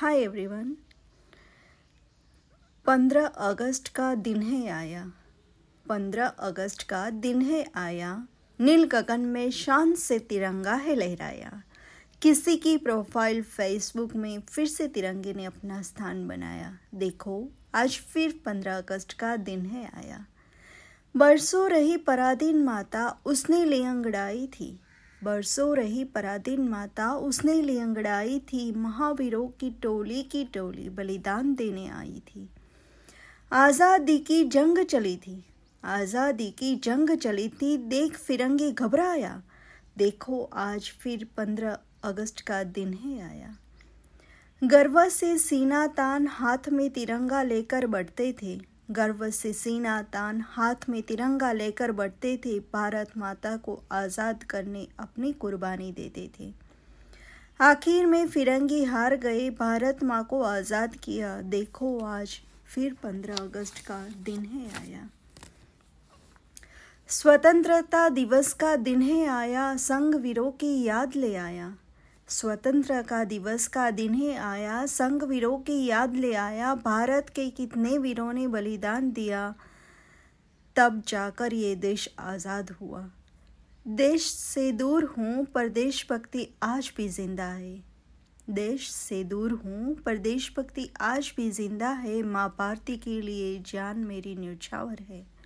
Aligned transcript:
Hi 0.00 0.18
everyone 0.18 0.76
पंद्रह 2.86 3.26
अगस्त 3.26 3.88
का 3.88 4.14
दिन 4.14 4.42
है 4.42 4.68
आया। 4.68 5.12
पंद्रह 5.88 6.26
अगस्त 6.26 6.82
का 6.82 7.10
दिन 7.10 7.42
है 7.42 7.66
आया। 7.74 8.26
नील 8.60 8.84
गगन 8.84 9.20
में 9.20 9.50
शान 9.50 9.94
से 9.94 10.18
तिरंगा 10.18 10.74
है 10.74 10.94
लहराया। 10.94 11.62
किसी 12.22 12.56
की 12.56 12.76
प्रोफ़ाइल 12.76 13.42
फेसबुक 13.42 14.14
में 14.16 14.40
फिर 14.40 14.66
से 14.66 14.88
तिरंगे 14.88 15.34
ने 15.34 15.44
अपना 15.44 15.82
स्थान 15.82 16.28
बनाया। 16.28 16.78
देखो, 16.94 17.48
आज 17.74 17.98
फिर 17.98 18.40
पंद्रह 18.44 18.78
अगस्त 18.78 19.12
का 19.12 19.36
दिन 19.36 19.66
है 19.66 19.90
आया। 19.96 20.26
बरसों 21.16 21.70
रही 21.70 21.96
पराधीन 21.96 22.62
माता, 22.64 23.18
उसने 23.24 23.64
ले 23.64 23.84
अंगड़ाई 23.84 24.46
थी। 24.46 24.80
बरसों 25.22 25.76
रही 25.76 26.04
पराधीन 26.04 26.68
माता, 26.68 27.12
उसने 27.12 27.60
लियंगड़ाई 27.62 28.38
थी, 28.38 28.70
महावीरों 28.72 29.46
की 29.60 29.70
टोली 29.82 30.22
की 30.22 30.44
टोली 30.44 30.88
बलिदान 30.88 31.54
देने 31.54 31.88
आई 31.88 32.22
थी। 32.28 32.48
आज़ादी 33.52 34.18
की 34.18 34.44
जंग 34.44 34.78
चली 34.84 35.16
थी, 35.16 35.44
आज़ादी 35.84 36.50
की 36.50 36.74
जंग 36.76 37.16
चली 37.16 37.48
थी, 37.48 37.76
देख 37.78 38.16
फिरंगे 38.16 38.70
घबराया, 38.72 39.42
देखो 39.98 40.42
आज 40.54 40.90
फिर 41.00 41.26
पंद्रह 41.36 41.78
अगस्त 42.04 42.40
का 42.40 42.62
दिन 42.64 42.92
है 42.94 43.20
आया। 43.20 43.56
गर्व 44.62 45.08
से 45.08 45.36
सीना 45.38 45.86
तान 45.86 46.26
हाथ 46.26 46.68
में 46.68 46.88
तिरंगा 46.90 47.42
लेकर 47.42 47.86
बढ़ते 47.86 48.34
थे 48.42 48.58
गर्व 48.90 49.28
से 49.30 49.52
सीना 49.52 50.00
तान 50.02 50.44
हाथ 50.48 50.88
में 50.88 51.00
तिरंगा 51.02 51.52
लेकर 51.52 51.92
बढ़ते 51.92 52.36
थे। 52.36 52.58
भारत 52.72 53.16
माता 53.16 53.56
को 53.56 53.80
आज़ाद 53.92 54.42
करने 54.42 54.86
अपनी 54.98 55.32
कुर्बानी 55.32 55.90
देते 55.92 56.30
थे। 56.38 56.52
आखिर 57.60 58.06
में 58.06 58.26
फिरंगी 58.28 58.82
हार 58.84 59.16
गए। 59.16 59.48
भारत 59.50 60.02
माँ 60.02 60.22
को 60.24 60.42
आज़ाद 60.42 60.94
किया। 60.94 61.40
देखो 61.42 61.98
आज 62.06 62.40
फिर 62.66 62.96
पंद्रह 63.02 63.36
अगस्त 63.36 63.78
का 63.86 63.98
दिन 64.24 64.44
है 64.44 64.66
आया। 64.78 65.08
स्वतंत्रता 67.10 68.08
दिवस 68.08 68.52
का 68.52 68.74
दिन 68.76 69.02
है 69.02 69.26
आया। 69.26 69.76
संघ 69.76 70.14
वीरों 70.14 70.50
की 70.52 70.82
याद 70.84 71.16
ले 71.16 71.34
आया। 71.36 71.74
स्वतंत्र 72.28 73.02
का 73.02 73.24
दिवस 73.24 73.66
का 73.68 73.90
दिन 73.90 74.14
ही 74.14 74.30
आया। 74.30 74.84
संघ 74.86 75.22
वीरों 75.22 75.58
की 75.58 75.84
याद 75.86 76.16
ले 76.16 76.32
आया। 76.34 76.74
भारत 76.74 77.28
के 77.28 77.48
कितने 77.50 77.98
वीरों 77.98 78.32
ने 78.32 78.46
बलिदान 78.46 79.10
दिया। 79.12 79.54
तब 80.76 81.02
जाकर 81.08 81.54
ये 81.54 81.74
देश 81.74 82.08
आज़ाद 82.18 82.70
हुआ। 82.70 83.10
देश 83.86 84.26
से 84.26 84.72
दूर 84.72 85.04
हूँ, 85.04 85.44
पर 85.44 85.68
देशभक्ति 85.68 86.48
आज 86.62 86.92
भी 86.96 87.08
ज़िंदा 87.08 87.44
है। 87.44 87.82
देश 88.50 88.90
से 88.90 89.24
दूर 89.24 89.52
हूँ, 89.52 89.94
पर 89.94 90.16
देशभक्ति 90.16 90.88
आज 91.00 91.32
भी 91.36 91.50
ज़िंदा 91.50 91.90
है। 91.90 92.22
माँ 92.22 92.48
भारती 92.58 92.96
के 92.96 93.20
लिए 93.20 93.58
जान 93.66 93.98
मेरी 93.98 94.36
न्यौछावर 94.36 95.02
है। 95.08 95.37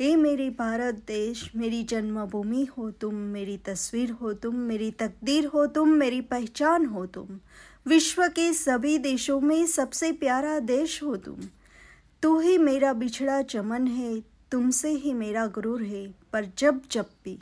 ए 0.00 0.16
मेरे 0.16 0.50
भारत 0.50 0.94
देश, 0.94 1.50
मेरी 1.56 1.82
जन्मभूमि 1.82 2.64
हो 2.64 2.90
तुम, 2.90 3.14
मेरी 3.14 3.56
तस्वीर 3.56 4.10
हो 4.10 4.32
तुम, 4.32 4.54
मेरी 4.54 4.90
तकदीर 4.90 5.46
हो 5.46 5.66
तुम, 5.66 5.88
मेरी 5.88 6.20
पहचान 6.20 6.86
हो 6.86 7.06
तुम। 7.06 7.38
विश्व 7.86 8.28
के 8.28 8.52
सभी 8.52 8.98
देशों 8.98 9.40
में 9.40 9.66
सबसे 9.66 10.12
प्यारा 10.12 10.58
देश 10.58 11.02
हो 11.02 11.16
तुम। 11.16 11.36
तू 12.22 12.40
ही 12.40 12.58
मेरा 12.58 12.92
बिछड़ा 12.92 13.42
चमन 13.42 13.86
है, 13.86 14.22
तुमसे 14.50 14.90
ही 14.90 15.12
मेरा 15.12 15.46
गुरूर 15.46 15.82
है, 15.82 16.14
पर 16.32 16.44
जब 16.58 16.82
जब 16.90 17.06
भी, 17.24 17.38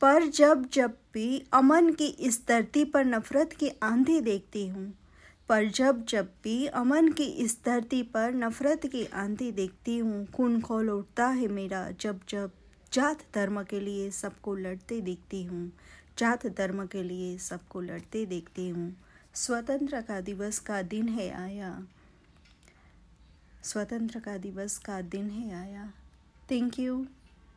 पर 0.00 0.26
जब 0.26 0.68
जब 0.72 0.90
भी 1.14 1.44
अमन 1.52 1.92
की 1.92 2.06
इस 2.06 2.48
धरती 2.48 2.84
पर 2.84 3.04
नफरत 3.04 3.52
की 3.52 3.70
आंधी 3.82 4.20
देखती 4.20 4.68
हूँ 4.68 4.99
पर 5.50 5.68
जब 5.68 6.04
जब 6.06 6.28
भी 6.44 6.66
अमन 6.66 7.08
की 7.08 7.24
इस 7.24 7.58
धरती 7.64 8.02
पर 8.02 8.34
नफरत 8.34 8.86
की 8.86 9.04
आंधी 9.04 9.52
देखती 9.52 9.98
हूँ, 9.98 10.26
खून 10.26 10.60
खोल 10.60 10.90
उठता 10.90 11.26
है 11.26 11.48
मेरा। 11.48 11.90
जब 11.90 12.20
जब 12.28 12.50
जात 12.92 13.18
धर्म 13.34 13.62
के 13.62 13.80
लिए 13.80 14.10
सबको 14.10 14.54
लड़ते 14.54 15.00
देखती 15.00 15.42
हूँ, 15.44 15.72
जात 16.18 16.46
धर्म 16.46 16.86
के 16.86 17.02
लिए 17.02 17.38
सबको 17.38 17.80
लड़ते 17.80 18.26
देखती 18.26 18.68
हूँ। 18.68 18.96
स्वतंत्र 19.34 20.00
का 20.00 20.20
दिवस 20.20 20.58
का 20.58 20.82
दिन 20.82 21.08
है 21.08 21.30
आया। 21.30 21.86
स्वतंत्र 23.62 24.20
का 24.20 24.36
दिवस 24.36 24.78
का 24.78 25.00
दिन 25.00 25.30
है 25.30 25.54
आया। 25.54 25.92
Thank 26.50 26.78
you 26.78 27.06